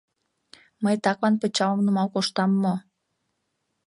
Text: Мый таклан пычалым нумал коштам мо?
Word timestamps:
Мый 0.83 0.95
таклан 1.03 1.35
пычалым 1.41 1.79
нумал 1.85 2.07
коштам 2.13 2.51
мо? 2.61 2.73